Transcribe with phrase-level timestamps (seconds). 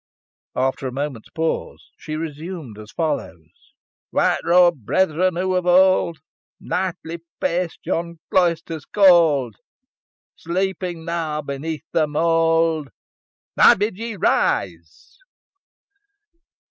[0.55, 3.51] After a moment's pause, she resumed as follows:
[4.09, 6.17] "White robed brethren, who of old,
[6.59, 9.57] Nightly paced yon cloisters cold,
[10.35, 12.89] Sleeping now beneath the mould!
[13.59, 15.19] I bid ye rise.